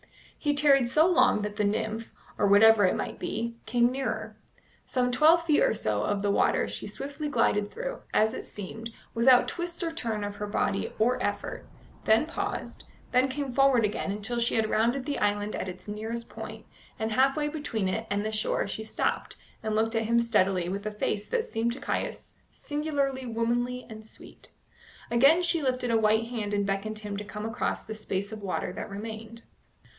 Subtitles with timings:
[0.35, 4.35] He tarried so long that the nymph, or whatever it might be, came nearer.
[4.83, 8.89] Some twelve feet or so of the water she swiftly glided through, as it seemed,
[9.13, 11.67] without twist or turn of her body or effort;
[12.05, 16.27] then paused; then came forward again, until she had rounded the island at its nearest
[16.27, 16.65] point,
[16.97, 20.67] and half way between it and his shore she stopped, and looked at him steadily
[20.67, 24.51] with a face that seemed to Caius singularly womanly and sweet.
[25.11, 28.41] Again she lifted a white hand and beckoned him to come across the space of
[28.41, 29.43] water that remained.